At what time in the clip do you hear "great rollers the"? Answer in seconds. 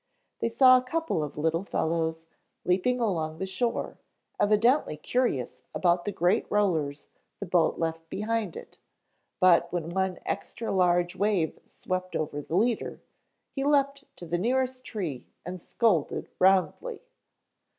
6.11-7.45